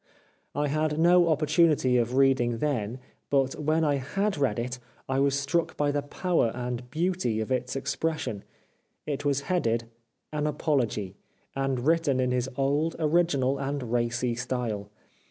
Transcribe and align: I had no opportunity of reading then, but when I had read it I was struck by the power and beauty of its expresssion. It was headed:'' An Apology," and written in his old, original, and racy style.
I 0.55 0.67
had 0.67 0.97
no 0.97 1.29
opportunity 1.29 1.95
of 1.97 2.15
reading 2.15 2.57
then, 2.57 2.97
but 3.29 3.53
when 3.59 3.83
I 3.83 3.97
had 3.97 4.35
read 4.35 4.57
it 4.57 4.79
I 5.07 5.19
was 5.19 5.37
struck 5.37 5.77
by 5.77 5.91
the 5.91 6.01
power 6.01 6.49
and 6.55 6.89
beauty 6.89 7.39
of 7.39 7.51
its 7.51 7.75
expresssion. 7.75 8.41
It 9.05 9.25
was 9.25 9.41
headed:'' 9.41 9.83
An 10.33 10.47
Apology," 10.47 11.17
and 11.55 11.85
written 11.85 12.19
in 12.19 12.31
his 12.31 12.49
old, 12.57 12.95
original, 12.97 13.59
and 13.59 13.91
racy 13.93 14.33
style. 14.33 14.89